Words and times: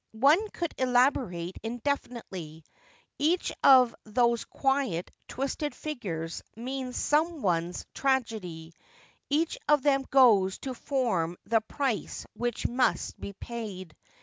One 0.17 0.49
could 0.49 0.73
elaborate 0.79 1.57
indefinitely. 1.61 2.65
Each 3.19 3.51
of 3.63 3.93
those 4.03 4.45
quiet, 4.45 5.11
twisted 5.27 5.75
figures 5.75 6.41
means 6.55 6.97
some 6.97 7.43
one's 7.43 7.85
tragedy: 7.93 8.73
each 9.29 9.59
of 9.69 9.83
them 9.83 10.03
goes 10.09 10.57
to 10.61 10.73
form 10.73 11.37
the 11.45 11.61
price 11.61 12.25
which 12.33 12.65
must 12.65 13.19
be 13.19 13.33
paid. 13.33 13.95